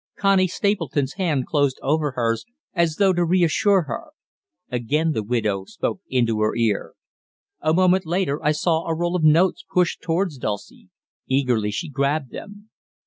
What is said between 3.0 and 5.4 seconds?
to reassure her. Again the